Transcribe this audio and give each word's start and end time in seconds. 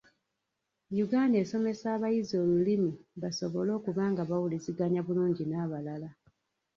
Uganda 1.03 1.35
esomesa 1.43 1.85
abayizi 1.95 2.33
olulimi 2.43 2.91
basobole 3.21 3.71
okuba 3.79 4.03
nga 4.11 4.23
bawuliziganya 4.29 5.01
bulungi 5.07 5.43
n'abalala. 5.47 6.09